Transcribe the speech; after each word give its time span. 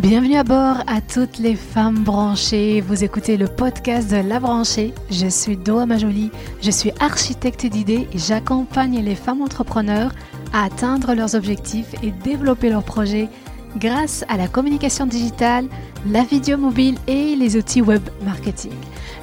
Bienvenue 0.00 0.36
à 0.36 0.44
bord 0.44 0.78
à 0.86 1.02
toutes 1.02 1.36
les 1.36 1.54
femmes 1.54 2.04
branchées. 2.04 2.80
Vous 2.80 3.04
écoutez 3.04 3.36
le 3.36 3.46
podcast 3.46 4.10
de 4.10 4.16
La 4.16 4.40
Branchée. 4.40 4.94
Je 5.10 5.26
suis 5.26 5.58
Doa 5.58 5.84
Majoli, 5.84 6.30
je 6.62 6.70
suis 6.70 6.90
architecte 7.00 7.66
d'idées 7.66 8.08
et 8.10 8.18
j'accompagne 8.18 9.04
les 9.04 9.14
femmes 9.14 9.42
entrepreneurs 9.42 10.12
à 10.54 10.64
atteindre 10.64 11.12
leurs 11.12 11.34
objectifs 11.34 11.94
et 12.02 12.12
développer 12.12 12.70
leurs 12.70 12.82
projets 12.82 13.28
grâce 13.76 14.24
à 14.30 14.38
la 14.38 14.48
communication 14.48 15.04
digitale, 15.04 15.66
la 16.06 16.24
vidéo 16.24 16.56
mobile 16.56 16.96
et 17.06 17.36
les 17.36 17.58
outils 17.58 17.82
web 17.82 18.02
marketing. 18.24 18.72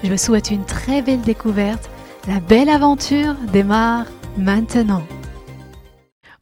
Je 0.03 0.11
vous 0.11 0.17
souhaite 0.17 0.51
une 0.51 0.63
très 0.63 1.01
belle 1.01 1.21
découverte. 1.21 1.89
La 2.27 2.39
belle 2.39 2.69
aventure 2.69 3.33
démarre 3.51 4.05
maintenant. 4.37 5.01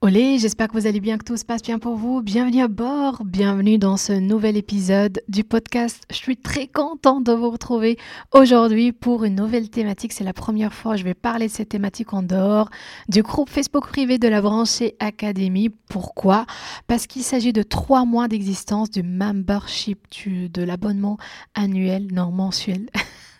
Olé, 0.05 0.37
j'espère 0.37 0.67
que 0.67 0.73
vous 0.73 0.85
allez 0.85 0.99
bien, 0.99 1.17
que 1.17 1.23
tout 1.23 1.35
se 1.35 1.43
passe 1.43 1.63
bien 1.63 1.79
pour 1.79 1.95
vous. 1.95 2.21
Bienvenue 2.21 2.61
à 2.61 2.67
bord, 2.67 3.23
bienvenue 3.25 3.79
dans 3.79 3.97
ce 3.97 4.13
nouvel 4.13 4.55
épisode 4.55 5.19
du 5.29 5.43
podcast. 5.43 6.03
Je 6.11 6.15
suis 6.17 6.37
très 6.37 6.67
contente 6.67 7.23
de 7.23 7.31
vous 7.31 7.49
retrouver 7.49 7.97
aujourd'hui 8.31 8.91
pour 8.91 9.23
une 9.23 9.33
nouvelle 9.33 9.67
thématique. 9.71 10.13
C'est 10.13 10.23
la 10.23 10.31
première 10.31 10.73
fois 10.73 10.91
que 10.91 10.99
je 10.99 11.03
vais 11.03 11.15
parler 11.15 11.47
de 11.47 11.51
cette 11.51 11.69
thématique 11.69 12.13
en 12.13 12.21
dehors 12.21 12.69
du 13.09 13.23
groupe 13.23 13.49
Facebook 13.49 13.87
privé 13.87 14.19
de 14.19 14.27
la 14.27 14.43
branchée 14.43 14.95
Académie. 14.99 15.69
Pourquoi? 15.89 16.45
Parce 16.85 17.07
qu'il 17.07 17.23
s'agit 17.23 17.51
de 17.51 17.63
trois 17.63 18.05
mois 18.05 18.27
d'existence 18.27 18.91
du 18.91 19.01
membership, 19.01 20.05
de 20.27 20.61
l'abonnement 20.61 21.17
annuel, 21.55 22.09
non 22.13 22.29
mensuel. 22.29 22.91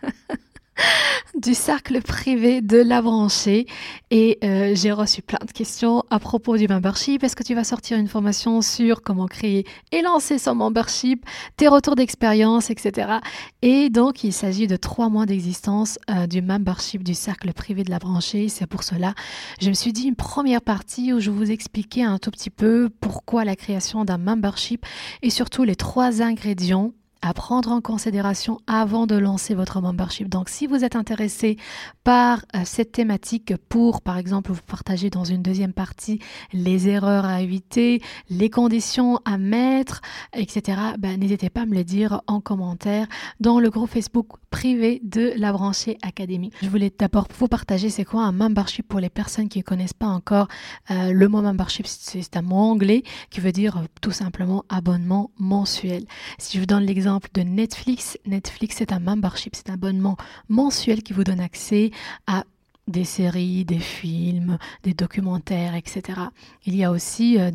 du 1.36 1.54
cercle 1.54 2.02
privé 2.02 2.62
de 2.62 2.78
la 2.78 3.02
branchée 3.02 3.66
et 4.12 4.38
euh, 4.44 4.74
j'ai 4.76 4.92
reçu 4.92 5.22
plein 5.22 5.40
de 5.46 5.52
questions 5.52 6.04
à 6.10 6.20
propos 6.20 6.58
du 6.58 6.68
membership. 6.68 7.24
Est-ce 7.24 7.36
que 7.36 7.44
tu 7.44 7.56
vas 7.56 7.64
sortir 7.64 7.98
une 7.98 8.08
formation 8.08 8.62
sur 8.62 9.02
comment 9.02 9.28
créer 9.28 9.66
et 9.92 10.02
lancer 10.02 10.38
son 10.38 10.56
membership, 10.56 11.26
tes 11.58 11.68
retours 11.68 11.96
d'expérience, 11.96 12.70
etc. 12.70 13.20
Et 13.62 13.90
donc 13.90 14.24
il 14.24 14.34
s'agit 14.34 14.68
de 14.68 14.76
trois 14.76 15.10
mois 15.10 15.26
d'existence 15.26 16.00
euh, 16.10 16.28
du 16.28 16.42
membership 16.42 17.04
du 17.04 17.14
cercle 17.14 17.54
privé 17.54 17.84
de 17.84 17.92
la 17.92 18.00
branchée. 18.00 18.50
C'est 18.50 18.68
pour 18.68 18.84
cela 18.84 19.14
je 19.62 19.70
me 19.70 19.74
suis 19.74 19.94
dit 19.94 20.08
une 20.08 20.16
première 20.16 20.62
partie 20.62 21.14
où 21.14 21.20
je 21.20 21.32
vous 21.32 21.52
expliquais 21.52 22.04
un 22.04 22.18
tout 22.18 22.32
petit 22.32 22.50
peu 22.50 22.90
pourquoi 23.00 23.46
la 23.46 23.56
création 23.56 24.06
d'un 24.06 24.18
membership 24.18 24.86
et 25.22 25.30
surtout 25.30 25.64
les 25.64 25.76
trois 25.76 26.22
ingrédients 26.22 26.94
à 27.26 27.34
prendre 27.34 27.72
en 27.72 27.82
considération 27.82 28.60
avant 28.68 29.08
de 29.08 29.16
lancer 29.16 29.56
votre 29.56 29.82
membership. 29.82 30.30
Donc 30.30 30.48
si 30.48 30.68
vous 30.68 30.84
êtes 30.84 30.96
intéressé 30.96 31.58
par 32.04 32.46
euh, 32.56 32.60
cette 32.66 32.92
thématique 32.92 33.58
pour 33.68 34.02
par 34.02 34.20
exemple 34.20 34.52
vous 34.52 34.62
partager 34.62 35.10
dans 35.10 35.24
une 35.24 35.42
deuxième 35.42 35.74
partie 35.74 36.20
les 36.54 36.88
erreurs 36.88 37.26
à 37.26 37.42
éviter, 37.42 38.04
les 38.30 38.52
conditions 38.52 39.20
à 39.26 39.40
mettre, 39.40 40.02
etc., 40.34 40.80
ben, 41.00 41.20
n'hésitez 41.20 41.50
pas 41.50 41.62
à 41.62 41.66
me 41.66 41.74
le 41.74 41.84
dire 41.84 42.22
en 42.28 42.42
commentaire 42.42 43.08
dans 43.40 43.60
le 43.60 43.72
groupe 43.72 43.90
Facebook 43.90 44.28
privé 44.52 45.02
de 45.04 45.34
la 45.36 45.52
branchée 45.52 45.98
Académie. 46.04 46.52
Je 46.62 46.70
voulais 46.70 46.94
d'abord 46.96 47.28
vous 47.40 47.48
partager 47.48 47.90
c'est 47.90 48.06
quoi 48.06 48.22
un 48.22 48.34
membership 48.34 48.88
pour 48.88 49.00
les 49.00 49.10
personnes 49.10 49.50
qui 49.50 49.58
ne 49.58 49.64
connaissent 49.64 49.94
pas 49.94 50.06
encore. 50.06 50.48
Euh, 50.92 51.12
le 51.12 51.28
mot 51.28 51.42
membership 51.42 51.88
c'est 51.88 52.38
un 52.38 52.44
mot 52.44 52.58
anglais 52.58 53.02
qui 53.32 53.40
veut 53.40 53.52
dire 53.52 53.78
euh, 53.78 53.86
tout 54.00 54.12
simplement 54.12 54.64
abonnement 54.70 55.32
mensuel. 55.40 56.06
Si 56.38 56.58
je 56.58 56.60
vous 56.60 56.68
donne 56.68 56.84
l'exemple 56.84 57.15
de 57.34 57.42
Netflix. 57.42 58.18
Netflix, 58.26 58.78
c'est 58.78 58.92
un 58.92 59.00
membership, 59.00 59.56
c'est 59.56 59.70
un 59.70 59.76
abonnement 59.76 60.18
mensuel 60.50 61.04
qui 61.04 61.14
vous 61.14 61.24
donne 61.24 61.40
accès 61.40 61.92
à 62.28 62.44
des 62.88 63.04
séries, 63.04 63.66
des 63.66 63.80
films, 63.80 64.58
des 64.84 64.94
documentaires, 64.94 65.76
etc. 65.76 66.20
Il 66.66 66.76
y 66.76 66.84
a 66.84 66.92
aussi 66.92 67.40
euh, 67.40 67.52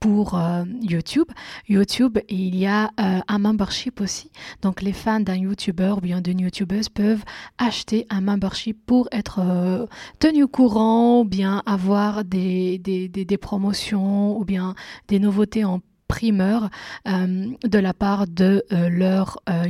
pour 0.00 0.36
euh, 0.38 0.64
YouTube. 0.82 1.28
YouTube, 1.68 2.18
il 2.28 2.56
y 2.56 2.66
a 2.66 2.90
euh, 3.00 3.20
un 3.26 3.38
membership 3.38 4.00
aussi. 4.00 4.30
Donc 4.62 4.82
les 4.82 4.92
fans 4.92 5.20
d'un 5.20 5.36
YouTuber 5.36 5.94
ou 5.96 6.00
bien 6.00 6.20
d'une 6.20 6.40
YouTubeuse 6.40 6.88
peuvent 6.88 7.24
acheter 7.58 8.06
un 8.10 8.20
membership 8.20 8.84
pour 8.84 9.08
être 9.12 9.88
tenus 10.18 10.44
au 10.44 10.48
courant 10.48 11.20
ou 11.20 11.24
bien 11.24 11.62
avoir 11.66 12.24
des, 12.24 12.78
des, 12.78 13.08
des, 13.08 13.38
promotions 13.38 14.36
ou 14.38 14.44
bien 14.44 14.74
des 15.08 15.18
nouveautés 15.18 15.64
en 15.64 15.80
primeur 16.06 16.70
euh, 17.08 17.50
de 17.64 17.78
la 17.78 17.94
part 17.94 18.26
de 18.26 18.64
euh, 18.72 18.88
leur 18.88 19.40
euh, 19.48 19.64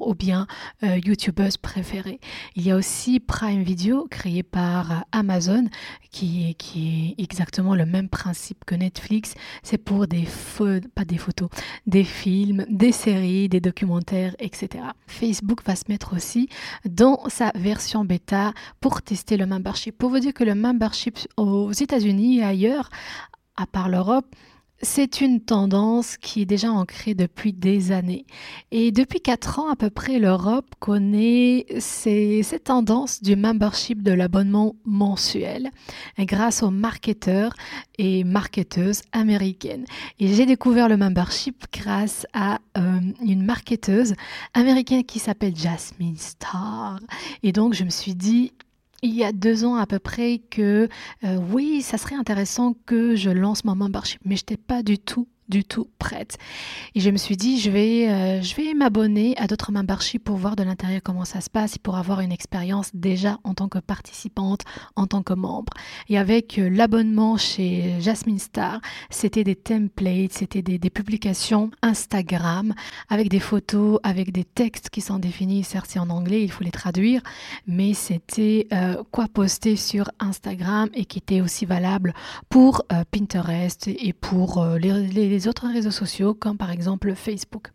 ou 0.00 0.14
bien 0.14 0.46
youtubeuse 0.82 1.56
préférée. 1.56 2.20
Il 2.56 2.62
y 2.62 2.70
a 2.70 2.76
aussi 2.76 3.20
Prime 3.20 3.62
Video 3.62 4.06
créé 4.10 4.42
par 4.42 5.04
Amazon 5.12 5.64
qui, 6.10 6.54
qui 6.56 7.14
est 7.18 7.22
exactement 7.22 7.74
le 7.74 7.86
même 7.86 8.08
principe 8.08 8.64
que 8.64 8.74
Netflix. 8.74 9.34
C'est 9.62 9.78
pour 9.78 10.06
des 10.06 10.26
pas 10.94 11.04
des 11.04 11.18
photos, 11.18 11.48
des 11.86 12.04
films, 12.04 12.64
des 12.68 12.92
séries, 12.92 13.48
des 13.48 13.60
documentaires, 13.60 14.34
etc. 14.38 14.84
Facebook 15.06 15.62
va 15.64 15.76
se 15.76 15.84
mettre 15.88 16.14
aussi 16.14 16.48
dans 16.84 17.28
sa 17.28 17.52
version 17.54 18.04
bêta 18.04 18.52
pour 18.80 19.02
tester 19.02 19.36
le 19.36 19.46
membership. 19.46 19.96
Pour 19.96 20.10
vous 20.10 20.18
dire 20.18 20.34
que 20.34 20.44
le 20.44 20.54
membership 20.54 21.18
aux 21.36 21.72
États-Unis 21.72 22.38
et 22.38 22.44
ailleurs, 22.44 22.90
à 23.56 23.66
part 23.66 23.88
l'Europe, 23.88 24.26
c'est 24.82 25.20
une 25.20 25.40
tendance 25.40 26.16
qui 26.16 26.42
est 26.42 26.46
déjà 26.46 26.72
ancrée 26.72 27.14
depuis 27.14 27.52
des 27.52 27.92
années. 27.92 28.26
Et 28.72 28.90
depuis 28.90 29.20
quatre 29.20 29.60
ans 29.60 29.70
à 29.70 29.76
peu 29.76 29.90
près, 29.90 30.18
l'Europe 30.18 30.66
connaît 30.80 31.66
ces, 31.78 32.42
cette 32.42 32.64
tendance 32.64 33.22
du 33.22 33.36
membership 33.36 34.02
de 34.02 34.10
l'abonnement 34.10 34.74
mensuel 34.84 35.70
grâce 36.18 36.64
aux 36.64 36.70
marketeurs 36.70 37.54
et 37.98 38.24
marketeuses 38.24 39.02
américaines. 39.12 39.84
Et 40.18 40.34
j'ai 40.34 40.46
découvert 40.46 40.88
le 40.88 40.96
membership 40.96 41.64
grâce 41.72 42.26
à 42.32 42.58
euh, 42.76 43.00
une 43.24 43.44
marketeuse 43.44 44.14
américaine 44.52 45.04
qui 45.04 45.20
s'appelle 45.20 45.56
Jasmine 45.56 46.16
Star. 46.16 46.98
Et 47.44 47.52
donc 47.52 47.74
je 47.74 47.84
me 47.84 47.90
suis 47.90 48.16
dit, 48.16 48.52
il 49.02 49.14
y 49.14 49.24
a 49.24 49.32
deux 49.32 49.64
ans 49.64 49.74
à 49.76 49.86
peu 49.86 49.98
près 49.98 50.38
que 50.38 50.88
euh, 51.24 51.36
oui, 51.52 51.82
ça 51.82 51.98
serait 51.98 52.14
intéressant 52.14 52.74
que 52.86 53.16
je 53.16 53.30
lance 53.30 53.64
mon 53.64 53.74
membership, 53.74 54.20
mais 54.24 54.36
je 54.36 54.42
n'étais 54.42 54.56
pas 54.56 54.82
du 54.82 54.98
tout 54.98 55.26
du 55.52 55.64
tout 55.64 55.86
prête. 55.98 56.38
Et 56.94 57.00
je 57.00 57.10
me 57.10 57.18
suis 57.18 57.36
dit, 57.36 57.60
je 57.60 57.70
vais, 57.70 58.08
euh, 58.08 58.40
je 58.40 58.56
vais 58.56 58.72
m'abonner 58.72 59.36
à 59.36 59.46
d'autres 59.46 59.70
memberships 59.70 60.24
pour 60.24 60.36
voir 60.36 60.56
de 60.56 60.62
l'intérieur 60.62 61.02
comment 61.04 61.26
ça 61.26 61.42
se 61.42 61.50
passe 61.50 61.76
et 61.76 61.78
pour 61.78 61.96
avoir 61.96 62.20
une 62.20 62.32
expérience 62.32 62.90
déjà 62.94 63.38
en 63.44 63.52
tant 63.52 63.68
que 63.68 63.78
participante, 63.78 64.62
en 64.96 65.06
tant 65.06 65.22
que 65.22 65.34
membre. 65.34 65.74
Et 66.08 66.16
avec 66.16 66.58
euh, 66.58 66.70
l'abonnement 66.70 67.36
chez 67.36 68.00
Jasmine 68.00 68.38
Star, 68.38 68.80
c'était 69.10 69.44
des 69.44 69.54
templates, 69.54 70.32
c'était 70.32 70.62
des, 70.62 70.78
publications 70.92 71.70
Instagram 71.82 72.74
avec 73.08 73.28
des 73.28 73.40
photos, 73.40 73.98
avec 74.02 74.32
des 74.32 74.44
textes 74.44 74.88
qui 74.90 75.00
sont 75.00 75.18
définis, 75.18 75.64
certes 75.64 75.86
c'est 75.90 75.98
en 75.98 76.10
anglais, 76.10 76.42
il 76.42 76.50
faut 76.50 76.64
les 76.64 76.70
traduire, 76.70 77.22
mais 77.66 77.92
c'était 77.92 78.68
euh, 78.72 79.02
quoi 79.10 79.26
poster 79.28 79.76
sur 79.76 80.10
Instagram 80.18 80.88
et 80.94 81.04
qui 81.04 81.18
était 81.18 81.40
aussi 81.40 81.66
valable 81.66 82.14
pour 82.48 82.84
Pinterest 83.10 83.88
et 83.88 84.12
pour 84.12 84.64
les 84.76 84.92
les 85.41 85.41
autres 85.48 85.68
réseaux 85.68 85.90
sociaux 85.90 86.34
comme 86.34 86.56
par 86.56 86.70
exemple 86.70 87.14
Facebook. 87.14 87.70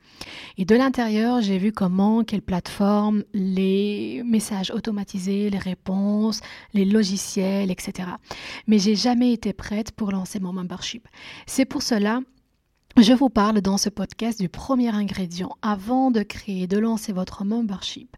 Et 0.58 0.66
de 0.66 0.76
l'intérieur, 0.76 1.42
j'ai 1.42 1.58
vu 1.58 1.72
comment, 1.72 2.24
quelle 2.24 2.42
plateforme, 2.42 3.24
les 3.34 4.22
messages 4.26 4.72
automatisés, 4.72 5.50
les 5.50 5.58
réponses, 5.58 6.42
les 6.74 6.86
logiciels, 6.86 7.72
etc. 7.72 8.10
Mais 8.68 8.80
j'ai 8.80 8.96
jamais 8.96 9.34
été 9.34 9.54
prête 9.54 9.92
pour 9.92 10.12
lancer 10.12 10.40
mon 10.40 10.54
membership. 10.54 11.08
C'est 11.46 11.66
pour 11.66 11.82
cela 11.82 12.22
je 13.00 13.14
vous 13.14 13.30
parle 13.30 13.62
dans 13.62 13.78
ce 13.78 13.90
podcast 13.90 14.40
du 14.40 14.50
premier 14.50 14.90
ingrédient 14.90 15.56
avant 15.62 16.10
de 16.10 16.24
créer, 16.24 16.66
de 16.66 16.80
lancer 16.80 17.14
votre 17.14 17.46
membership. 17.46 18.18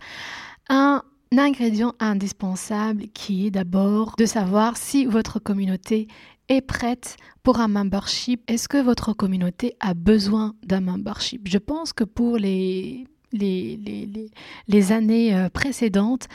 Un 0.70 1.04
ingrédient 1.38 1.96
indispensable 2.00 3.08
qui 3.14 3.48
est 3.48 3.52
d'abord 3.52 4.16
de 4.18 4.26
savoir 4.26 4.78
si 4.78 5.06
votre 5.06 5.40
communauté 5.40 6.08
est 6.50 6.62
prête 6.62 7.18
pour 7.44 7.60
un 7.60 7.68
membership 7.68 8.42
Est-ce 8.50 8.68
que 8.68 8.82
votre 8.82 9.14
communauté 9.14 9.76
a 9.80 9.94
besoin 9.94 10.56
d'un 10.64 10.82
membership? 10.82 11.48
Je 11.48 11.58
pense 11.58 11.94
que 11.94 12.04
pour 12.04 12.38
les, 12.38 13.08
les, 13.32 13.78
les, 13.78 14.32
les 14.68 14.91
années 14.91 15.35
euh, 15.35 15.50
précédentes, 15.50 16.28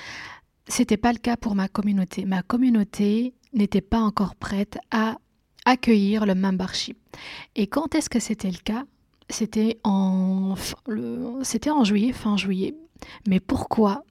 c'était 0.67 0.97
pas 0.97 1.13
le 1.13 1.19
cas 1.19 1.37
pour 1.37 1.55
ma 1.55 1.69
communauté. 1.69 2.25
Ma 2.25 2.43
communauté 2.43 3.35
n'était 3.53 3.81
pas 3.81 4.01
encore 4.01 4.35
prête 4.35 4.79
à 4.91 5.19
accueillir 5.65 6.27
le 6.27 6.35
membership. 6.35 6.99
Et 7.55 7.67
quand 7.67 7.95
est-ce 7.95 8.11
que 8.11 8.21
c'était 8.21 8.51
le 8.51 8.59
cas? 8.59 8.85
C'était 9.31 9.79
en, 9.85 10.55
c'était 11.43 11.71
en 11.71 11.85
juillet, 11.85 12.13
fin 12.13 12.37
juillet. 12.37 12.75
Mais 13.27 13.41
pourquoi 13.41 14.05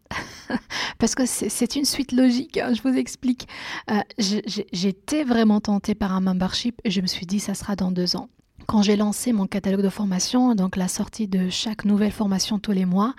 Parce 1.00 1.16
que 1.16 1.26
c'est 1.26 1.76
une 1.76 1.86
suite 1.86 2.12
logique, 2.12 2.58
hein, 2.58 2.74
je 2.74 2.82
vous 2.82 2.96
explique. 2.98 3.48
Euh, 3.90 4.00
j'étais 4.18 5.24
vraiment 5.24 5.60
tentée 5.60 5.96
par 5.96 6.14
un 6.14 6.22
membership 6.22 6.80
et 6.84 6.92
je 6.92 7.02
me 7.02 7.08
suis 7.08 7.26
dit, 7.26 7.40
ça 7.40 7.54
sera 7.54 7.76
dans 7.76 7.92
deux 7.92 8.16
ans. 8.16 8.30
Quand 8.68 8.82
j'ai 8.82 8.96
lancé 8.96 9.34
mon 9.34 9.48
catalogue 9.48 9.82
de 9.82 9.90
formation, 9.90 10.56
donc 10.56 10.76
la 10.76 10.88
sortie 10.88 11.28
de 11.28 11.50
chaque 11.50 11.86
nouvelle 11.86 12.12
formation 12.12 12.60
tous 12.60 12.72
les 12.72 12.86
mois, 12.86 13.14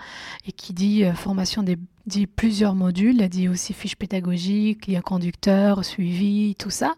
et 0.45 0.51
qui 0.51 0.73
dit 0.73 1.03
euh, 1.03 1.13
formation 1.13 1.63
des, 1.63 1.77
dit 2.05 2.27
plusieurs 2.27 2.75
modules, 2.75 3.27
dit 3.29 3.49
aussi 3.49 3.73
fiche 3.73 3.95
pédagogique, 3.95 4.87
lien 4.87 5.01
conducteur, 5.01 5.83
suivi, 5.83 6.55
tout 6.55 6.69
ça. 6.69 6.95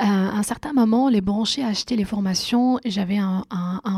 Euh, 0.00 0.04
à 0.04 0.36
un 0.36 0.42
certain 0.42 0.72
moment, 0.72 1.08
les 1.08 1.20
branchés 1.20 1.64
achetaient 1.64 1.96
les 1.96 2.04
formations 2.04 2.78
et 2.84 2.90
j'avais 2.90 3.18
un, 3.18 3.44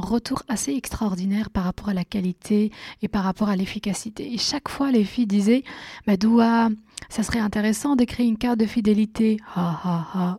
retour 0.02 0.42
assez 0.48 0.72
extraordinaire 0.72 1.50
par 1.50 1.64
rapport 1.64 1.90
à 1.90 1.94
la 1.94 2.04
qualité 2.04 2.72
et 3.02 3.08
par 3.08 3.22
rapport 3.22 3.48
à 3.48 3.56
l'efficacité. 3.56 4.32
Et 4.32 4.38
chaque 4.38 4.68
fois, 4.68 4.90
les 4.90 5.04
filles 5.04 5.26
disaient, 5.26 5.62
bah, 6.06 6.16
Doua, 6.16 6.70
ça 7.08 7.22
serait 7.22 7.38
intéressant 7.38 7.96
de 7.96 8.04
créer 8.04 8.26
une 8.26 8.38
carte 8.38 8.58
de 8.58 8.66
fidélité. 8.66 9.36
Ha 9.54 9.80
ha 9.84 10.06
ha. 10.14 10.38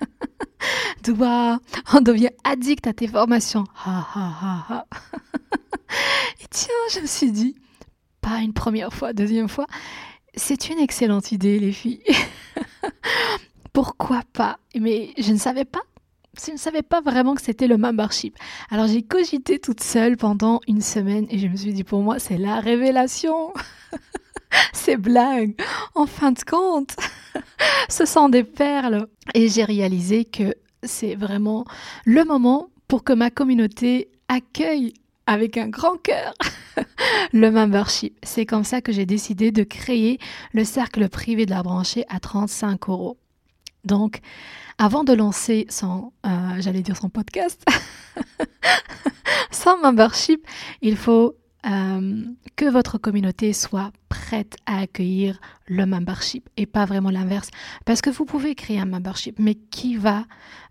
Doua, 1.04 1.58
on 1.92 2.00
devient 2.00 2.30
addict 2.44 2.86
à 2.86 2.92
tes 2.92 3.08
formations. 3.08 3.64
Et 6.40 6.46
tiens, 6.50 6.74
je 6.94 7.00
me 7.00 7.06
suis 7.06 7.32
dit, 7.32 7.56
pas 8.20 8.38
une 8.38 8.52
première 8.52 8.92
fois, 8.92 9.12
deuxième 9.12 9.48
fois, 9.48 9.66
c'est 10.34 10.68
une 10.70 10.78
excellente 10.78 11.32
idée, 11.32 11.58
les 11.58 11.72
filles. 11.72 12.02
Pourquoi 13.72 14.22
pas? 14.32 14.58
Mais 14.78 15.10
je 15.18 15.32
ne 15.32 15.38
savais 15.38 15.64
pas. 15.64 15.82
Je 16.44 16.52
ne 16.52 16.56
savais 16.56 16.82
pas 16.82 17.02
vraiment 17.02 17.34
que 17.34 17.42
c'était 17.42 17.66
le 17.66 17.76
membership. 17.76 18.38
Alors 18.70 18.86
j'ai 18.86 19.02
cogité 19.02 19.58
toute 19.58 19.82
seule 19.82 20.16
pendant 20.16 20.60
une 20.66 20.80
semaine 20.80 21.26
et 21.28 21.38
je 21.38 21.46
me 21.46 21.56
suis 21.56 21.74
dit 21.74 21.84
pour 21.84 22.00
moi 22.00 22.18
c'est 22.18 22.38
la 22.38 22.58
révélation. 22.60 23.52
c'est 24.72 24.96
blague. 24.96 25.54
En 25.94 26.06
fin 26.06 26.32
de 26.32 26.42
compte, 26.42 26.96
ce 27.88 28.04
sont 28.04 28.28
des 28.28 28.44
perles. 28.44 29.06
Et 29.34 29.48
j'ai 29.48 29.64
réalisé 29.64 30.24
que 30.24 30.54
c'est 30.82 31.14
vraiment 31.14 31.64
le 32.04 32.24
moment 32.24 32.68
pour 32.88 33.04
que 33.04 33.12
ma 33.12 33.30
communauté 33.30 34.10
accueille 34.28 34.92
avec 35.26 35.56
un 35.56 35.68
grand 35.68 35.96
cœur 35.98 36.34
le 37.32 37.50
membership. 37.50 38.18
C'est 38.22 38.46
comme 38.46 38.64
ça 38.64 38.80
que 38.80 38.92
j'ai 38.92 39.06
décidé 39.06 39.52
de 39.52 39.62
créer 39.62 40.18
le 40.52 40.64
cercle 40.64 41.08
privé 41.08 41.46
de 41.46 41.50
la 41.50 41.62
branchée 41.62 42.04
à 42.08 42.18
35 42.18 42.88
euros. 42.88 43.18
Donc, 43.84 44.20
avant 44.78 45.04
de 45.04 45.12
lancer 45.12 45.66
son, 45.68 46.12
euh, 46.26 46.30
j'allais 46.58 46.82
dire 46.82 46.96
son 46.96 47.08
podcast, 47.08 47.64
son 49.50 49.78
membership, 49.78 50.46
il 50.82 50.96
faut 50.96 51.34
euh, 51.64 52.24
que 52.56 52.64
votre 52.64 52.98
communauté 52.98 53.52
soit 53.52 53.92
prête 54.08 54.56
à 54.66 54.80
accueillir 54.80 55.40
le 55.66 55.86
membership 55.86 56.48
et 56.56 56.66
pas 56.66 56.84
vraiment 56.84 57.10
l'inverse. 57.10 57.50
Parce 57.84 58.02
que 58.02 58.10
vous 58.10 58.24
pouvez 58.24 58.54
créer 58.54 58.80
un 58.80 58.86
membership, 58.86 59.38
mais 59.38 59.54
qui 59.54 59.96
va, 59.96 60.24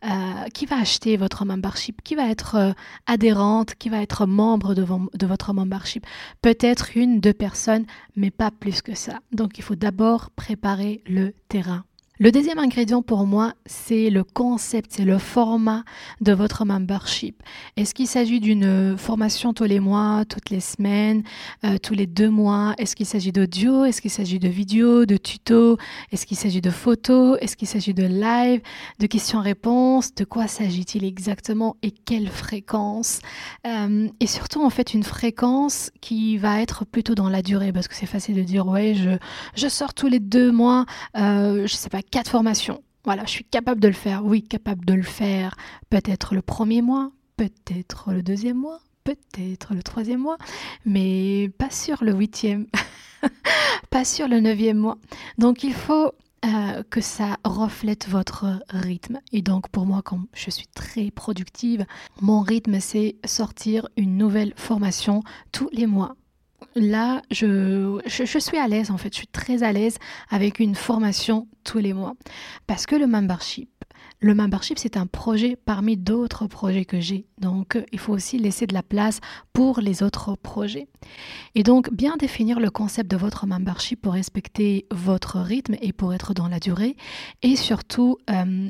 euh, 0.05 0.09
qui 0.53 0.65
va 0.65 0.77
acheter 0.77 1.15
votre 1.17 1.45
membership 1.45 2.01
Qui 2.03 2.15
va 2.15 2.29
être 2.29 2.55
euh, 2.55 2.73
adhérente 3.07 3.75
Qui 3.75 3.89
va 3.89 4.01
être 4.01 4.25
membre 4.25 4.73
de, 4.73 4.85
de 4.85 5.25
votre 5.25 5.53
membership? 5.53 6.05
Peut-être 6.41 6.97
une, 6.97 7.19
deux 7.19 7.33
personnes, 7.33 7.85
mais 8.15 8.31
pas 8.31 8.51
plus 8.51 8.81
que 8.81 8.95
ça. 8.95 9.19
Donc 9.31 9.57
il 9.57 9.63
faut 9.63 9.75
d'abord 9.75 10.29
préparer 10.31 11.01
le 11.07 11.33
terrain. 11.47 11.85
Le 12.23 12.31
deuxième 12.31 12.59
ingrédient 12.59 13.01
pour 13.01 13.25
moi, 13.25 13.55
c'est 13.65 14.11
le 14.11 14.23
concept, 14.23 14.91
c'est 14.93 15.05
le 15.05 15.17
format 15.17 15.83
de 16.21 16.33
votre 16.33 16.65
membership. 16.65 17.41
Est-ce 17.77 17.95
qu'il 17.95 18.05
s'agit 18.05 18.39
d'une 18.39 18.95
formation 18.95 19.55
tous 19.55 19.63
les 19.63 19.79
mois, 19.79 20.23
toutes 20.29 20.51
les 20.51 20.59
semaines, 20.59 21.23
euh, 21.65 21.79
tous 21.81 21.95
les 21.95 22.05
deux 22.05 22.29
mois? 22.29 22.75
Est-ce 22.77 22.95
qu'il 22.95 23.07
s'agit 23.07 23.31
d'audio? 23.31 23.85
Est-ce 23.85 24.01
qu'il 24.01 24.11
s'agit 24.11 24.37
de 24.37 24.49
vidéo, 24.49 25.07
de 25.07 25.17
tuto? 25.17 25.79
Est-ce 26.11 26.27
qu'il 26.27 26.37
s'agit 26.37 26.61
de 26.61 26.69
photos? 26.69 27.39
Est-ce 27.41 27.57
qu'il 27.57 27.67
s'agit 27.67 27.95
de 27.95 28.03
live, 28.03 28.61
de 28.99 29.07
questions-réponses? 29.07 30.13
De 30.13 30.23
quoi 30.23 30.45
s'agit-il 30.45 31.03
exactement? 31.03 31.75
Et 31.81 31.89
quelle 31.89 32.27
fréquence? 32.27 33.21
Euh, 33.65 34.07
Et 34.19 34.27
surtout, 34.27 34.63
en 34.63 34.69
fait, 34.69 34.93
une 34.93 35.01
fréquence 35.01 35.89
qui 36.01 36.37
va 36.37 36.61
être 36.61 36.85
plutôt 36.85 37.15
dans 37.15 37.29
la 37.29 37.41
durée, 37.41 37.73
parce 37.73 37.87
que 37.87 37.95
c'est 37.95 38.05
facile 38.05 38.35
de 38.35 38.43
dire, 38.43 38.67
ouais, 38.67 38.93
je, 38.93 39.17
je 39.55 39.67
sors 39.67 39.95
tous 39.95 40.07
les 40.07 40.19
deux 40.19 40.51
mois, 40.51 40.85
euh, 41.17 41.65
je 41.65 41.73
sais 41.73 41.89
pas, 41.89 42.03
quatre 42.11 42.29
formations. 42.29 42.83
Voilà, 43.03 43.25
je 43.25 43.31
suis 43.31 43.45
capable 43.45 43.81
de 43.81 43.87
le 43.87 43.93
faire. 43.93 44.23
Oui, 44.23 44.43
capable 44.43 44.85
de 44.85 44.93
le 44.93 45.01
faire. 45.01 45.55
Peut-être 45.89 46.35
le 46.35 46.41
premier 46.41 46.81
mois, 46.81 47.11
peut-être 47.37 48.11
le 48.11 48.21
deuxième 48.21 48.57
mois, 48.57 48.79
peut-être 49.03 49.73
le 49.73 49.81
troisième 49.81 50.19
mois, 50.19 50.37
mais 50.85 51.49
pas 51.57 51.71
sur 51.71 52.03
le 52.03 52.13
huitième, 52.13 52.67
pas 53.89 54.05
sur 54.05 54.27
le 54.27 54.39
neuvième 54.39 54.77
mois. 54.77 54.97
Donc 55.39 55.63
il 55.63 55.73
faut 55.73 56.11
euh, 56.45 56.83
que 56.89 57.01
ça 57.01 57.37
reflète 57.43 58.07
votre 58.07 58.59
rythme. 58.69 59.19
Et 59.31 59.41
donc 59.41 59.69
pour 59.69 59.85
moi, 59.85 60.01
quand 60.03 60.19
je 60.33 60.51
suis 60.51 60.67
très 60.67 61.09
productive, 61.09 61.85
mon 62.19 62.41
rythme, 62.41 62.79
c'est 62.79 63.15
sortir 63.25 63.87
une 63.97 64.17
nouvelle 64.17 64.53
formation 64.55 65.23
tous 65.51 65.69
les 65.71 65.87
mois 65.87 66.15
là, 66.75 67.21
je, 67.31 67.99
je, 68.05 68.39
suis 68.39 68.57
à 68.57 68.67
l'aise 68.67 68.91
en 68.91 68.97
fait, 68.97 69.13
je 69.13 69.17
suis 69.17 69.27
très 69.27 69.63
à 69.63 69.71
l'aise 69.71 69.97
avec 70.29 70.59
une 70.59 70.75
formation 70.75 71.47
tous 71.63 71.79
les 71.79 71.93
mois. 71.93 72.13
Parce 72.67 72.85
que 72.85 72.95
le 72.95 73.07
membership, 73.07 73.69
le 74.19 74.35
membership, 74.35 74.77
c'est 74.77 74.97
un 74.97 75.07
projet 75.07 75.57
parmi 75.65 75.97
d'autres 75.97 76.45
projets 76.45 76.85
que 76.85 76.99
j'ai. 76.99 77.25
Donc, 77.39 77.83
il 77.91 77.97
faut 77.97 78.13
aussi 78.13 78.37
laisser 78.37 78.67
de 78.67 78.73
la 78.73 78.83
place 78.83 79.19
pour 79.51 79.79
les 79.79 80.03
autres 80.03 80.35
projets. 80.35 80.87
Et 81.55 81.63
donc, 81.63 81.91
bien 81.91 82.17
définir 82.17 82.59
le 82.59 82.69
concept 82.69 83.09
de 83.09 83.17
votre 83.17 83.47
membership 83.47 83.99
pour 83.99 84.13
respecter 84.13 84.85
votre 84.91 85.39
rythme 85.39 85.75
et 85.81 85.91
pour 85.91 86.13
être 86.13 86.35
dans 86.35 86.47
la 86.47 86.59
durée. 86.59 86.95
Et 87.41 87.55
surtout, 87.55 88.19
euh, 88.29 88.69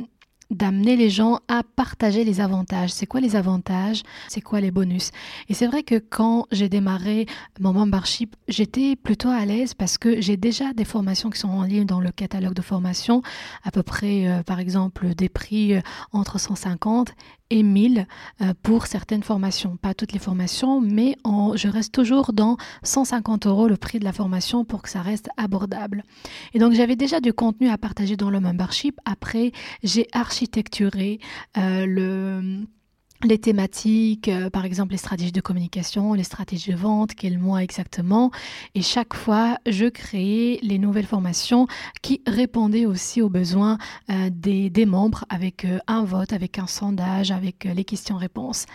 d'amener 0.51 0.95
les 0.95 1.09
gens 1.09 1.39
à 1.47 1.63
partager 1.63 2.23
les 2.23 2.41
avantages. 2.41 2.91
C'est 2.91 3.07
quoi 3.07 3.21
les 3.21 3.35
avantages? 3.35 4.03
C'est 4.27 4.41
quoi 4.41 4.61
les 4.61 4.69
bonus? 4.69 5.11
Et 5.49 5.53
c'est 5.53 5.65
vrai 5.65 5.81
que 5.81 5.95
quand 5.95 6.45
j'ai 6.51 6.69
démarré 6.69 7.25
mon 7.59 7.73
membership, 7.73 8.35
j'étais 8.47 8.95
plutôt 8.95 9.29
à 9.29 9.45
l'aise 9.45 9.73
parce 9.73 9.97
que 9.97 10.21
j'ai 10.21 10.37
déjà 10.37 10.73
des 10.73 10.85
formations 10.85 11.29
qui 11.29 11.39
sont 11.39 11.49
en 11.49 11.63
ligne 11.63 11.85
dans 11.85 12.01
le 12.01 12.11
catalogue 12.11 12.53
de 12.53 12.61
formation, 12.61 13.21
à 13.63 13.71
peu 13.71 13.81
près 13.81 14.27
euh, 14.27 14.43
par 14.43 14.59
exemple 14.59 15.15
des 15.15 15.29
prix 15.29 15.75
euh, 15.75 15.81
entre 16.11 16.39
150 16.39 17.13
et 17.51 17.61
1000 17.61 18.07
euh, 18.41 18.53
pour 18.63 18.87
certaines 18.87 19.21
formations. 19.21 19.77
Pas 19.77 19.93
toutes 19.93 20.13
les 20.13 20.19
formations, 20.19 20.81
mais 20.81 21.15
je 21.55 21.67
reste 21.67 21.93
toujours 21.93 22.33
dans 22.33 22.57
150 22.83 23.45
euros 23.45 23.67
le 23.67 23.77
prix 23.77 23.99
de 23.99 24.05
la 24.05 24.13
formation 24.13 24.65
pour 24.65 24.81
que 24.81 24.89
ça 24.89 25.01
reste 25.01 25.29
abordable. 25.37 26.03
Et 26.53 26.59
donc 26.59 26.73
j'avais 26.73 26.95
déjà 26.95 27.19
du 27.19 27.33
contenu 27.33 27.69
à 27.69 27.77
partager 27.77 28.15
dans 28.15 28.29
le 28.29 28.39
membership. 28.39 28.99
Après, 29.05 29.51
j'ai 29.83 30.07
architecturé 30.13 31.19
euh, 31.57 31.85
le 31.85 32.65
les 33.23 33.37
thématiques, 33.37 34.27
euh, 34.27 34.49
par 34.49 34.65
exemple 34.65 34.91
les 34.91 34.97
stratégies 34.97 35.31
de 35.31 35.41
communication, 35.41 36.13
les 36.13 36.23
stratégies 36.23 36.71
de 36.71 36.75
vente, 36.75 37.13
quel 37.15 37.37
mois 37.37 37.63
exactement. 37.63 38.31
Et 38.75 38.81
chaque 38.81 39.13
fois, 39.13 39.57
je 39.67 39.85
créais 39.85 40.59
les 40.63 40.79
nouvelles 40.79 41.05
formations 41.05 41.67
qui 42.01 42.21
répondaient 42.25 42.85
aussi 42.85 43.21
aux 43.21 43.29
besoins 43.29 43.77
euh, 44.09 44.29
des, 44.31 44.69
des, 44.69 44.85
membres 44.85 45.25
avec 45.29 45.65
euh, 45.65 45.79
un 45.87 46.03
vote, 46.03 46.33
avec 46.33 46.57
un 46.59 46.67
sondage, 46.67 47.31
avec 47.31 47.65
les 47.65 47.83
questions-réponses. 47.83 48.65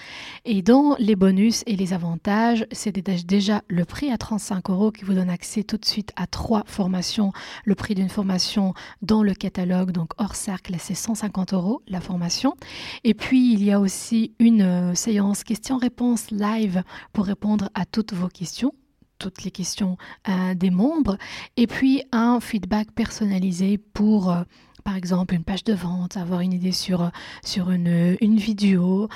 Et 0.45 0.63
dans 0.63 0.97
les 0.99 1.17
bonus 1.17 1.63
et 1.67 1.77
les 1.77 1.93
avantages, 1.93 2.67
c'est 2.73 2.97
déjà 2.97 3.63
le 3.69 3.85
prix 3.85 4.11
à 4.11 4.19
35 4.19 4.71
euros 4.71 4.93
qui 4.93 5.05
vous 5.05 5.15
donne 5.15 5.31
accès 5.31 5.65
tout 5.65 5.77
de 5.77 5.85
suite 5.85 6.13
à 6.17 6.27
trois 6.27 6.63
formations. 6.67 7.33
Le 7.65 7.75
prix 7.75 7.95
d'une 7.95 8.09
formation 8.09 8.75
dans 9.03 9.23
le 9.23 9.35
catalogue, 9.35 9.91
donc 9.91 10.11
hors 10.19 10.35
cercle, 10.35 10.75
c'est 10.79 10.95
150 10.95 11.53
euros 11.53 11.83
la 11.89 12.01
formation. 12.01 12.57
Et 13.05 13.15
puis, 13.15 13.53
il 13.53 13.65
y 13.65 13.73
a 13.73 13.81
aussi 13.81 14.33
une 14.39 14.63
euh, 14.63 14.95
séance 14.95 15.45
questions-réponses 15.45 16.31
live 16.31 16.83
pour 17.13 17.27
répondre 17.27 17.71
à 17.75 17.85
toutes 17.85 18.13
vos 18.13 18.29
questions 18.29 18.73
toutes 19.19 19.45
les 19.45 19.51
questions 19.51 19.97
euh, 20.29 20.55
des 20.55 20.71
membres 20.71 21.17
et 21.57 21.67
puis 21.67 22.03
un 22.13 22.39
feedback 22.41 22.93
personnalisé 22.93 23.79
pour 23.79 24.31
euh, 24.31 24.43
par 24.85 24.95
exemple 24.95 25.35
une 25.35 25.43
page 25.43 25.65
de 25.65 25.73
vente, 25.73 26.17
avoir 26.17 26.41
une 26.41 26.53
idée 26.53 26.71
sur, 26.71 27.11
sur 27.45 27.71
une, 27.71 28.17
une 28.21 28.37
vidéo, 28.37 29.09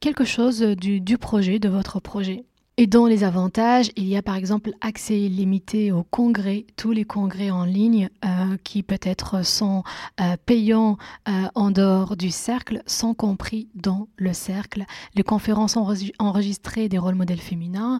quelque 0.00 0.24
chose 0.24 0.60
du, 0.60 1.00
du 1.00 1.16
projet, 1.16 1.58
de 1.58 1.68
votre 1.70 1.98
projet. 1.98 2.44
Et 2.80 2.86
dans 2.86 3.06
les 3.06 3.24
avantages, 3.24 3.90
il 3.96 4.06
y 4.06 4.16
a 4.16 4.22
par 4.22 4.36
exemple 4.36 4.70
accès 4.80 5.20
illimité 5.20 5.90
aux 5.90 6.04
congrès, 6.04 6.64
tous 6.76 6.92
les 6.92 7.04
congrès 7.04 7.50
en 7.50 7.64
ligne 7.64 8.08
euh, 8.24 8.56
qui 8.62 8.84
peut-être 8.84 9.44
sont 9.44 9.82
euh, 10.20 10.36
payants 10.46 10.96
euh, 11.28 11.48
en 11.56 11.72
dehors 11.72 12.16
du 12.16 12.30
cercle, 12.30 12.84
sont 12.86 13.14
compris 13.14 13.66
dans 13.74 14.06
le 14.16 14.32
cercle. 14.32 14.84
Les 15.16 15.24
conférences 15.24 15.76
enregistrées 15.76 16.88
des 16.88 16.98
rôles 16.98 17.16
modèles 17.16 17.40
féminins 17.40 17.98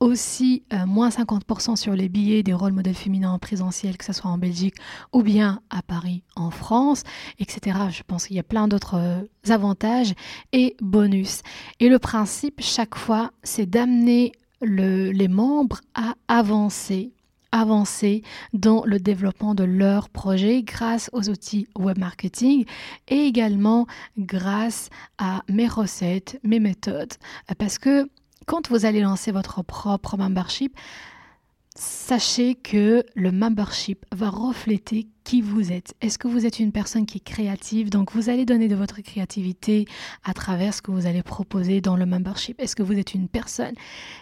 aussi 0.00 0.64
euh, 0.72 0.86
moins 0.86 1.08
50% 1.08 1.76
sur 1.76 1.94
les 1.94 2.08
billets 2.08 2.42
des 2.42 2.52
rôles 2.52 2.72
modèles 2.72 2.94
féminins 2.94 3.32
en 3.32 3.38
présentiel, 3.38 3.96
que 3.96 4.04
ce 4.04 4.12
soit 4.12 4.30
en 4.30 4.38
Belgique 4.38 4.74
ou 5.12 5.22
bien 5.22 5.60
à 5.70 5.82
Paris, 5.82 6.22
en 6.34 6.50
France, 6.50 7.02
etc. 7.38 7.78
Je 7.90 8.02
pense 8.06 8.26
qu'il 8.26 8.36
y 8.36 8.40
a 8.40 8.44
plein 8.44 8.68
d'autres 8.68 8.96
euh, 8.98 9.22
avantages 9.48 10.14
et 10.52 10.76
bonus. 10.80 11.42
Et 11.80 11.88
le 11.88 11.98
principe, 11.98 12.60
chaque 12.60 12.94
fois, 12.94 13.30
c'est 13.42 13.66
d'amener 13.66 14.32
les 14.62 15.28
membres 15.28 15.80
à 15.94 16.14
avancer 16.28 17.12
avancer 17.52 18.22
dans 18.52 18.84
le 18.84 18.98
développement 18.98 19.54
de 19.54 19.64
leur 19.64 20.08
projet 20.08 20.62
grâce 20.62 21.08
aux 21.12 21.28
outils 21.30 21.66
web 21.78 21.98
marketing 21.98 22.64
et 23.08 23.26
également 23.26 23.86
grâce 24.18 24.90
à 25.18 25.42
mes 25.48 25.68
recettes, 25.68 26.38
mes 26.42 26.60
méthodes. 26.60 27.14
Parce 27.58 27.78
que 27.78 28.08
quand 28.44 28.68
vous 28.68 28.84
allez 28.84 29.00
lancer 29.00 29.32
votre 29.32 29.62
propre 29.62 30.16
membership, 30.16 30.76
sachez 31.74 32.54
que 32.54 33.04
le 33.14 33.32
membership 33.32 34.04
va 34.12 34.30
refléter 34.30 35.08
qui 35.24 35.42
vous 35.42 35.72
êtes. 35.72 35.94
Est-ce 36.00 36.18
que 36.18 36.28
vous 36.28 36.46
êtes 36.46 36.60
une 36.60 36.72
personne 36.72 37.06
qui 37.06 37.18
est 37.18 37.24
créative? 37.24 37.90
Donc 37.90 38.12
vous 38.12 38.30
allez 38.30 38.44
donner 38.44 38.68
de 38.68 38.76
votre 38.76 39.00
créativité 39.00 39.86
à 40.24 40.32
travers 40.32 40.72
ce 40.72 40.82
que 40.82 40.90
vous 40.90 41.06
allez 41.06 41.22
proposer 41.22 41.80
dans 41.80 41.96
le 41.96 42.06
membership. 42.06 42.60
Est-ce 42.60 42.76
que 42.76 42.82
vous 42.82 42.94
êtes 42.94 43.14
une 43.14 43.28
personne 43.28 43.74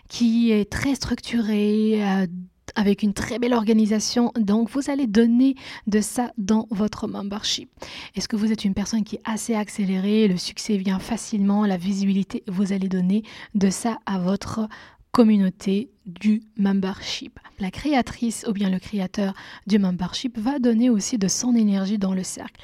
qui 0.08 0.50
est 0.50 0.70
très 0.70 0.94
structurée 0.94 2.02
euh, 2.02 2.26
avec 2.74 3.02
une 3.02 3.12
très 3.12 3.38
belle 3.38 3.54
organisation. 3.54 4.32
Donc, 4.38 4.70
vous 4.70 4.90
allez 4.90 5.06
donner 5.06 5.54
de 5.86 6.00
ça 6.00 6.32
dans 6.38 6.66
votre 6.70 7.06
membership. 7.06 7.70
Est-ce 8.14 8.28
que 8.28 8.36
vous 8.36 8.52
êtes 8.52 8.64
une 8.64 8.74
personne 8.74 9.04
qui 9.04 9.16
est 9.16 9.22
assez 9.24 9.54
accélérée, 9.54 10.28
le 10.28 10.36
succès 10.36 10.76
vient 10.76 10.98
facilement, 10.98 11.66
la 11.66 11.76
visibilité, 11.76 12.42
vous 12.48 12.72
allez 12.72 12.88
donner 12.88 13.22
de 13.54 13.70
ça 13.70 13.98
à 14.06 14.18
votre 14.18 14.68
communauté 15.14 15.90
du 16.06 16.42
membership. 16.58 17.38
La 17.60 17.70
créatrice 17.70 18.44
ou 18.48 18.52
bien 18.52 18.68
le 18.68 18.80
créateur 18.80 19.32
du 19.66 19.78
membership 19.78 20.36
va 20.36 20.58
donner 20.58 20.90
aussi 20.90 21.18
de 21.18 21.28
son 21.28 21.54
énergie 21.54 21.98
dans 21.98 22.14
le 22.14 22.24
cercle, 22.24 22.60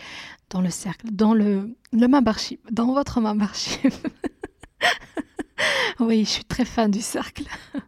dans 0.51 0.61
le 0.61 0.69
cercle, 0.69 1.07
dans 1.13 1.33
le, 1.33 1.77
membership, 1.93 2.61
dans 2.73 2.93
votre 2.93 3.21
membership. 3.21 3.95
oui, 6.01 6.25
je 6.25 6.31
suis 6.31 6.45
très 6.45 6.65
fan 6.65 6.91
du 6.91 7.01
cercle. 7.01 7.45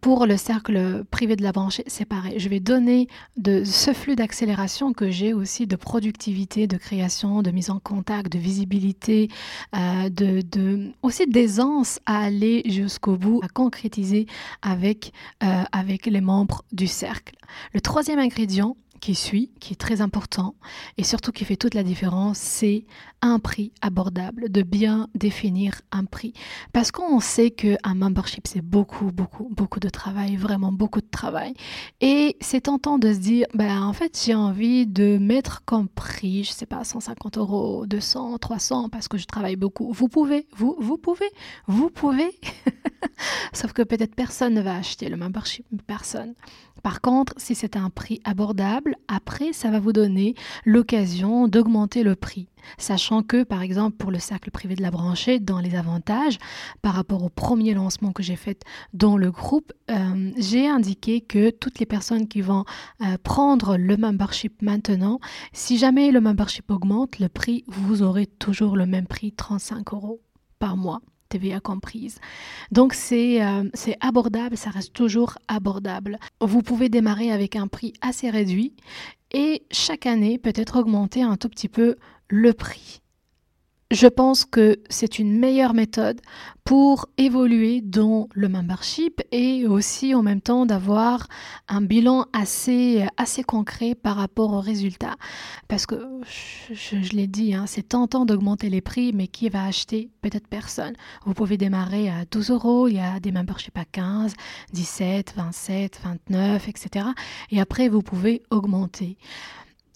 Pour 0.00 0.26
le 0.26 0.36
cercle 0.36 1.04
privé 1.10 1.36
de 1.36 1.42
la 1.42 1.52
branchée, 1.52 1.84
c'est 1.86 2.04
pareil. 2.04 2.34
Je 2.38 2.48
vais 2.48 2.60
donner 2.60 3.08
de 3.36 3.64
ce 3.64 3.92
flux 3.92 4.16
d'accélération 4.16 4.92
que 4.92 5.10
j'ai 5.10 5.32
aussi 5.32 5.66
de 5.66 5.76
productivité, 5.76 6.66
de 6.66 6.76
création, 6.76 7.42
de 7.42 7.50
mise 7.50 7.70
en 7.70 7.78
contact, 7.78 8.32
de 8.32 8.38
visibilité, 8.38 9.28
euh, 9.76 10.08
de, 10.08 10.92
aussi 11.02 11.26
d'aisance 11.26 12.00
à 12.06 12.18
aller 12.24 12.62
jusqu'au 12.66 13.16
bout, 13.16 13.40
à 13.42 13.48
concrétiser 13.48 14.26
avec, 14.62 15.12
euh, 15.42 15.62
avec 15.72 16.06
les 16.06 16.20
membres 16.20 16.64
du 16.72 16.86
cercle. 16.86 17.34
Le 17.74 17.80
troisième 17.80 18.18
ingrédient, 18.18 18.76
qui 19.02 19.16
suit, 19.16 19.50
qui 19.58 19.72
est 19.72 19.76
très 19.76 20.00
important 20.00 20.54
et 20.96 21.02
surtout 21.02 21.32
qui 21.32 21.44
fait 21.44 21.56
toute 21.56 21.74
la 21.74 21.82
différence, 21.82 22.38
c'est 22.38 22.86
un 23.20 23.40
prix 23.40 23.72
abordable, 23.82 24.50
de 24.50 24.62
bien 24.62 25.08
définir 25.14 25.82
un 25.90 26.04
prix. 26.04 26.32
Parce 26.72 26.92
qu'on 26.92 27.18
sait 27.18 27.50
qu'un 27.50 27.94
membership, 27.94 28.46
c'est 28.46 28.62
beaucoup, 28.62 29.10
beaucoup, 29.12 29.48
beaucoup 29.50 29.80
de 29.80 29.88
travail, 29.88 30.36
vraiment 30.36 30.72
beaucoup 30.72 31.00
de 31.00 31.10
travail. 31.10 31.54
Et 32.00 32.36
c'est 32.40 32.62
tentant 32.62 32.98
de 32.98 33.12
se 33.12 33.18
dire, 33.18 33.46
ben, 33.54 33.82
en 33.82 33.92
fait, 33.92 34.20
j'ai 34.24 34.36
envie 34.36 34.86
de 34.86 35.18
mettre 35.18 35.64
comme 35.64 35.88
prix, 35.88 36.44
je 36.44 36.52
sais 36.52 36.66
pas, 36.66 36.84
150 36.84 37.38
euros, 37.38 37.86
200, 37.86 38.38
300, 38.38 38.88
parce 38.88 39.08
que 39.08 39.18
je 39.18 39.26
travaille 39.26 39.56
beaucoup. 39.56 39.92
Vous 39.92 40.08
pouvez, 40.08 40.46
vous, 40.56 40.76
vous 40.78 40.96
pouvez, 40.96 41.30
vous 41.66 41.90
pouvez. 41.90 42.38
Sauf 43.52 43.72
que 43.72 43.82
peut-être 43.82 44.14
personne 44.14 44.54
ne 44.54 44.62
va 44.62 44.76
acheter 44.76 45.08
le 45.08 45.16
membership, 45.16 45.66
personne. 45.88 46.34
Par 46.82 47.00
contre, 47.00 47.34
si 47.36 47.54
c'est 47.54 47.76
un 47.76 47.90
prix 47.90 48.20
abordable, 48.24 48.91
après, 49.08 49.52
ça 49.52 49.70
va 49.70 49.80
vous 49.80 49.92
donner 49.92 50.34
l'occasion 50.64 51.48
d'augmenter 51.48 52.02
le 52.02 52.14
prix. 52.14 52.48
Sachant 52.78 53.22
que, 53.22 53.42
par 53.42 53.62
exemple, 53.62 53.96
pour 53.96 54.10
le 54.10 54.18
cercle 54.18 54.50
privé 54.50 54.74
de 54.74 54.82
la 54.82 54.90
branchée, 54.90 55.40
dans 55.40 55.58
les 55.58 55.74
avantages, 55.74 56.38
par 56.80 56.94
rapport 56.94 57.22
au 57.22 57.28
premier 57.28 57.74
lancement 57.74 58.12
que 58.12 58.22
j'ai 58.22 58.36
fait 58.36 58.62
dans 58.92 59.16
le 59.16 59.30
groupe, 59.30 59.72
euh, 59.90 60.30
j'ai 60.36 60.68
indiqué 60.68 61.20
que 61.20 61.50
toutes 61.50 61.78
les 61.78 61.86
personnes 61.86 62.28
qui 62.28 62.40
vont 62.40 62.64
euh, 63.02 63.16
prendre 63.22 63.76
le 63.76 63.96
membership 63.96 64.62
maintenant, 64.62 65.18
si 65.52 65.78
jamais 65.78 66.10
le 66.10 66.20
membership 66.20 66.70
augmente, 66.70 67.18
le 67.18 67.28
prix, 67.28 67.64
vous 67.66 68.02
aurez 68.02 68.26
toujours 68.26 68.76
le 68.76 68.86
même 68.86 69.06
prix, 69.06 69.32
35 69.32 69.92
euros 69.92 70.20
par 70.58 70.76
mois. 70.76 71.00
TVA 71.32 71.60
comprise. 71.60 72.18
Donc 72.70 72.94
euh, 73.12 73.70
c'est 73.74 73.96
abordable, 74.00 74.56
ça 74.56 74.70
reste 74.70 74.92
toujours 74.92 75.38
abordable. 75.48 76.18
Vous 76.40 76.62
pouvez 76.62 76.88
démarrer 76.88 77.30
avec 77.30 77.56
un 77.56 77.66
prix 77.66 77.92
assez 78.00 78.30
réduit 78.30 78.74
et 79.32 79.64
chaque 79.70 80.06
année 80.06 80.38
peut-être 80.38 80.78
augmenter 80.78 81.22
un 81.22 81.36
tout 81.36 81.48
petit 81.48 81.68
peu 81.68 81.96
le 82.28 82.52
prix. 82.52 83.01
Je 83.92 84.06
pense 84.06 84.46
que 84.46 84.80
c'est 84.88 85.18
une 85.18 85.38
meilleure 85.38 85.74
méthode 85.74 86.18
pour 86.64 87.10
évoluer 87.18 87.82
dans 87.82 88.26
le 88.32 88.48
membership 88.48 89.20
et 89.32 89.66
aussi 89.66 90.14
en 90.14 90.22
même 90.22 90.40
temps 90.40 90.64
d'avoir 90.64 91.26
un 91.68 91.82
bilan 91.82 92.24
assez, 92.32 93.04
assez 93.18 93.42
concret 93.42 93.94
par 93.94 94.16
rapport 94.16 94.54
aux 94.54 94.60
résultats. 94.60 95.16
Parce 95.68 95.84
que, 95.84 95.96
je, 96.70 97.14
l'ai 97.14 97.26
dit, 97.26 97.52
hein, 97.52 97.66
c'est 97.66 97.90
tentant 97.90 98.24
d'augmenter 98.24 98.70
les 98.70 98.80
prix, 98.80 99.12
mais 99.12 99.26
qui 99.26 99.50
va 99.50 99.66
acheter? 99.66 100.08
Peut-être 100.22 100.48
personne. 100.48 100.94
Vous 101.26 101.34
pouvez 101.34 101.58
démarrer 101.58 102.08
à 102.08 102.24
12 102.30 102.50
euros, 102.50 102.88
il 102.88 102.94
y 102.94 102.98
a 102.98 103.20
des 103.20 103.30
memberships 103.30 103.76
à 103.76 103.84
15, 103.84 104.32
17, 104.72 105.34
27, 105.36 106.00
29, 106.02 106.66
etc. 106.66 107.08
Et 107.50 107.60
après, 107.60 107.90
vous 107.90 108.00
pouvez 108.00 108.42
augmenter. 108.48 109.18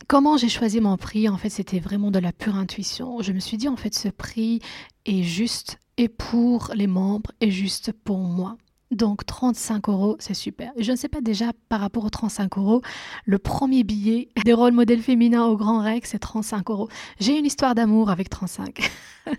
Comment 0.09 0.37
j'ai 0.37 0.49
choisi 0.49 0.81
mon 0.81 0.97
prix 0.97 1.29
En 1.29 1.37
fait, 1.37 1.51
c'était 1.51 1.81
vraiment 1.81 2.13
de 2.13 2.21
la 2.21 2.33
pure 2.33 2.55
intuition. 2.55 3.23
Je 3.23 3.33
me 3.33 3.41
suis 3.41 3.57
dit, 3.57 3.67
en 3.67 3.75
fait, 3.77 3.93
ce 3.93 4.09
prix 4.09 4.61
est 5.05 5.25
juste 5.25 5.79
et 5.97 6.09
pour 6.09 6.71
les 6.75 6.87
membres 6.87 7.33
et 7.41 7.51
juste 7.51 7.91
pour 7.91 8.19
moi. 8.19 8.57
Donc 8.93 9.27
35 9.27 9.89
euros, 9.89 10.17
c'est 10.21 10.35
super. 10.35 10.71
Je 10.79 10.93
ne 10.93 10.97
sais 10.97 11.09
pas 11.09 11.21
déjà 11.21 11.53
par 11.69 11.81
rapport 11.81 12.05
aux 12.05 12.11
35 12.11 12.57
euros, 12.57 12.83
le 13.25 13.39
premier 13.39 13.83
billet 13.83 14.29
des 14.45 14.53
rôles 14.53 14.73
modèles 14.73 15.03
féminins 15.03 15.45
au 15.47 15.57
Grand 15.57 15.81
Rex, 15.81 16.11
c'est 16.11 16.21
35 16.21 16.71
euros. 16.71 16.89
J'ai 17.19 17.37
une 17.37 17.47
histoire 17.47 17.75
d'amour 17.75 18.09
avec 18.09 18.31
35. 18.31 18.89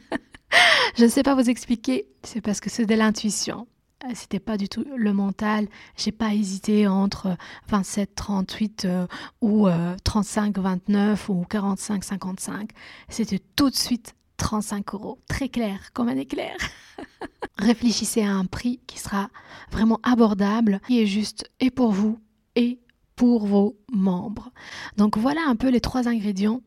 je 0.98 1.04
ne 1.06 1.10
sais 1.10 1.24
pas 1.24 1.34
vous 1.34 1.50
expliquer, 1.50 2.08
c'est 2.24 2.42
parce 2.42 2.60
que 2.60 2.70
c'est 2.70 2.86
de 2.86 2.96
l'intuition. 2.96 3.68
Euh, 4.06 4.12
c'était 4.14 4.40
pas 4.40 4.58
du 4.58 4.70
tout 4.70 4.86
le 4.96 5.14
mental. 5.14 5.68
J'ai 5.96 6.12
pas 6.12 6.34
hésité 6.34 6.88
entre 6.88 7.36
27, 7.70 8.14
38 8.16 8.86
euh, 8.86 9.08
ou 9.42 9.68
35, 10.04 10.58
euh, 10.58 10.62
29 10.62 11.30
ou 11.30 11.46
45, 11.50 12.04
55. 12.04 12.70
C'était 13.10 13.40
tout 13.56 13.70
de 13.70 13.76
suite 13.76 14.14
35 14.38 14.94
euros. 14.94 15.20
Très 15.28 15.50
clair, 15.50 15.80
comme 15.94 16.10
un 16.10 16.18
éclair. 16.18 16.56
Réfléchissez 17.58 18.22
à 18.22 18.34
un 18.34 18.46
prix 18.46 18.80
qui 18.86 19.00
sera 19.00 19.30
vraiment 19.72 20.00
abordable, 20.04 20.80
qui 20.88 21.02
est 21.02 21.08
juste 21.08 21.50
et 21.60 21.72
pour 21.72 21.92
vous 21.92 22.20
et 22.56 22.80
pour 23.18 23.46
vos 23.46 23.76
membres. 23.92 24.52
Donc 24.96 25.18
voilà 25.18 25.42
un 25.48 25.58
peu 25.58 25.70
les 25.70 25.82
trois 25.82 26.08
ingrédients. 26.08 26.62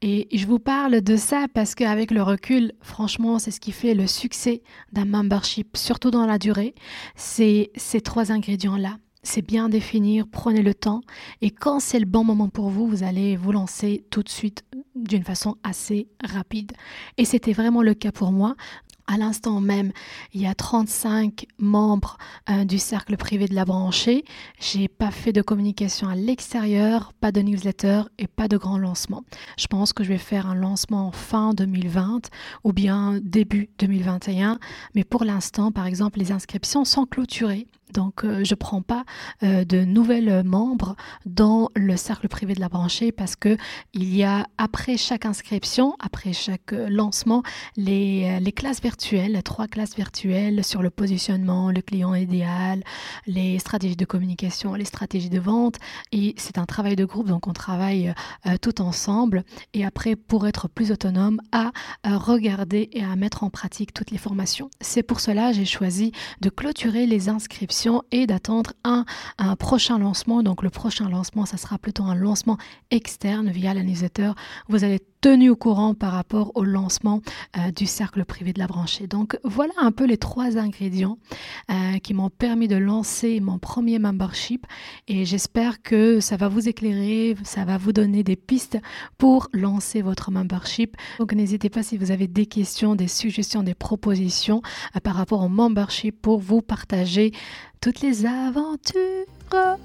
Et 0.00 0.28
je 0.32 0.46
vous 0.46 0.60
parle 0.60 1.02
de 1.02 1.16
ça 1.16 1.46
parce 1.52 1.74
qu'avec 1.74 2.10
le 2.12 2.22
recul, 2.22 2.72
franchement, 2.80 3.38
c'est 3.38 3.50
ce 3.50 3.60
qui 3.60 3.72
fait 3.72 3.92
le 3.92 4.06
succès 4.06 4.62
d'un 4.92 5.04
membership, 5.04 5.76
surtout 5.76 6.10
dans 6.10 6.24
la 6.24 6.38
durée. 6.38 6.74
C'est 7.16 7.70
ces 7.74 8.00
trois 8.00 8.32
ingrédients-là. 8.32 8.96
C'est 9.24 9.42
bien 9.42 9.68
définir, 9.68 10.28
prenez 10.30 10.62
le 10.62 10.72
temps 10.72 11.00
et 11.42 11.50
quand 11.50 11.80
c'est 11.80 11.98
le 11.98 12.06
bon 12.06 12.22
moment 12.22 12.48
pour 12.48 12.70
vous, 12.70 12.86
vous 12.86 13.02
allez 13.02 13.36
vous 13.36 13.50
lancer 13.50 14.04
tout 14.10 14.22
de 14.22 14.28
suite 14.28 14.64
d'une 14.94 15.24
façon 15.24 15.56
assez 15.64 16.06
rapide. 16.22 16.72
Et 17.18 17.24
c'était 17.24 17.52
vraiment 17.52 17.82
le 17.82 17.94
cas 17.94 18.12
pour 18.12 18.30
moi. 18.30 18.54
À 19.08 19.18
l'instant 19.18 19.60
même, 19.60 19.92
il 20.32 20.40
y 20.40 20.48
a 20.48 20.54
35 20.54 21.46
membres 21.58 22.18
euh, 22.50 22.64
du 22.64 22.78
cercle 22.78 23.16
privé 23.16 23.46
de 23.46 23.54
la 23.54 23.64
branchée. 23.64 24.24
J'ai 24.58 24.88
pas 24.88 25.12
fait 25.12 25.32
de 25.32 25.42
communication 25.42 26.08
à 26.08 26.16
l'extérieur, 26.16 27.12
pas 27.20 27.30
de 27.30 27.40
newsletter 27.40 28.02
et 28.18 28.26
pas 28.26 28.48
de 28.48 28.56
grand 28.56 28.78
lancement. 28.78 29.22
Je 29.58 29.68
pense 29.68 29.92
que 29.92 30.02
je 30.02 30.08
vais 30.08 30.18
faire 30.18 30.48
un 30.48 30.56
lancement 30.56 31.12
fin 31.12 31.54
2020 31.54 32.30
ou 32.64 32.72
bien 32.72 33.20
début 33.22 33.68
2021. 33.78 34.58
Mais 34.96 35.04
pour 35.04 35.22
l'instant, 35.22 35.70
par 35.70 35.86
exemple, 35.86 36.18
les 36.18 36.32
inscriptions 36.32 36.84
sont 36.84 37.06
clôturées. 37.06 37.68
Donc, 37.92 38.24
euh, 38.24 38.42
je 38.42 38.52
ne 38.52 38.56
prends 38.56 38.82
pas 38.82 39.04
euh, 39.44 39.64
de 39.64 39.84
nouvelles 39.84 40.42
membres 40.42 40.96
dans 41.24 41.70
le 41.76 41.96
cercle 41.96 42.26
privé 42.26 42.54
de 42.54 42.60
la 42.60 42.68
branchée 42.68 43.12
parce 43.12 43.36
que 43.36 43.56
il 43.94 44.12
y 44.12 44.24
a 44.24 44.48
après 44.58 44.96
chaque 44.96 45.24
inscription, 45.24 45.94
après 46.00 46.32
chaque 46.32 46.72
lancement, 46.72 47.44
les, 47.76 48.40
les 48.40 48.52
classes 48.52 48.82
virtuelles, 48.82 48.95
trois 49.44 49.68
classes 49.68 49.96
virtuelles 49.96 50.64
sur 50.64 50.82
le 50.82 50.90
positionnement, 50.90 51.70
le 51.70 51.82
client 51.82 52.14
idéal, 52.14 52.82
les 53.26 53.58
stratégies 53.58 53.96
de 53.96 54.04
communication, 54.04 54.74
les 54.74 54.84
stratégies 54.84 55.30
de 55.30 55.40
vente. 55.40 55.76
Et 56.12 56.34
c'est 56.36 56.58
un 56.58 56.66
travail 56.66 56.96
de 56.96 57.04
groupe, 57.04 57.28
donc 57.28 57.46
on 57.46 57.52
travaille 57.52 58.14
tout 58.60 58.80
ensemble. 58.80 59.44
Et 59.74 59.84
après, 59.84 60.16
pour 60.16 60.46
être 60.46 60.68
plus 60.68 60.92
autonome, 60.92 61.40
à 61.52 61.72
regarder 62.04 62.88
et 62.92 63.04
à 63.04 63.16
mettre 63.16 63.44
en 63.44 63.50
pratique 63.50 63.92
toutes 63.92 64.10
les 64.10 64.18
formations. 64.18 64.70
C'est 64.80 65.02
pour 65.02 65.20
cela 65.20 65.52
j'ai 65.52 65.64
choisi 65.64 66.12
de 66.40 66.50
clôturer 66.50 67.06
les 67.06 67.28
inscriptions 67.28 68.02
et 68.10 68.26
d'attendre 68.26 68.72
un, 68.84 69.04
prochain 69.58 69.98
lancement. 69.98 70.42
Donc 70.42 70.62
le 70.62 70.70
prochain 70.70 71.08
lancement, 71.08 71.46
ça 71.46 71.56
sera 71.56 71.78
plutôt 71.78 72.04
un 72.04 72.14
lancement 72.14 72.58
externe 72.90 73.50
via 73.50 73.74
la 73.74 73.82
Vous 74.68 74.84
allez 74.84 75.00
tenu 75.26 75.50
au 75.50 75.56
courant 75.56 75.92
par 75.92 76.12
rapport 76.12 76.52
au 76.54 76.62
lancement 76.62 77.20
euh, 77.56 77.72
du 77.72 77.86
cercle 77.86 78.24
privé 78.24 78.52
de 78.52 78.60
la 78.60 78.68
branchée. 78.68 79.08
Donc 79.08 79.36
voilà 79.42 79.72
un 79.76 79.90
peu 79.90 80.04
les 80.04 80.18
trois 80.18 80.56
ingrédients 80.56 81.18
euh, 81.68 81.98
qui 81.98 82.14
m'ont 82.14 82.30
permis 82.30 82.68
de 82.68 82.76
lancer 82.76 83.40
mon 83.40 83.58
premier 83.58 83.98
membership 83.98 84.64
et 85.08 85.24
j'espère 85.24 85.82
que 85.82 86.20
ça 86.20 86.36
va 86.36 86.46
vous 86.46 86.68
éclairer, 86.68 87.34
ça 87.42 87.64
va 87.64 87.76
vous 87.76 87.92
donner 87.92 88.22
des 88.22 88.36
pistes 88.36 88.78
pour 89.18 89.48
lancer 89.52 90.00
votre 90.00 90.30
membership. 90.30 90.96
Donc 91.18 91.32
n'hésitez 91.32 91.70
pas 91.70 91.82
si 91.82 91.98
vous 91.98 92.12
avez 92.12 92.28
des 92.28 92.46
questions, 92.46 92.94
des 92.94 93.08
suggestions, 93.08 93.64
des 93.64 93.74
propositions 93.74 94.62
euh, 94.94 95.00
par 95.00 95.16
rapport 95.16 95.42
au 95.42 95.48
membership 95.48 96.22
pour 96.22 96.38
vous 96.38 96.62
partager 96.62 97.32
toutes 97.80 98.00
les 98.00 98.26
aventures 98.26 99.26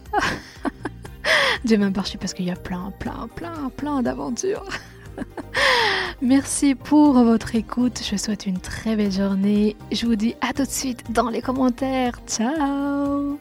du 1.65 1.79
membership 1.79 2.19
parce 2.19 2.36
qu'il 2.36 2.45
y 2.45 2.51
a 2.51 2.55
plein, 2.55 2.93
plein, 3.00 3.27
plein, 3.36 3.71
plein 3.75 4.03
d'aventures. 4.03 4.67
Merci 6.22 6.75
pour 6.75 7.13
votre 7.13 7.56
écoute. 7.56 8.01
Je 8.03 8.15
souhaite 8.15 8.46
une 8.46 8.60
très 8.60 8.96
belle 8.96 9.12
journée. 9.12 9.75
Je 9.91 10.06
vous 10.06 10.15
dis 10.15 10.36
à 10.41 10.53
tout 10.53 10.63
de 10.63 10.70
suite 10.70 11.12
dans 11.12 11.30
les 11.30 11.41
commentaires. 11.41 12.20
Ciao 12.27 13.39